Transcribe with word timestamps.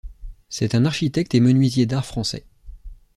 C'est 0.49 0.73
un 0.73 0.85
architecte 0.87 1.35
et 1.35 1.39
menuisier 1.39 1.85
d'art 1.85 2.07
français. 2.07 2.43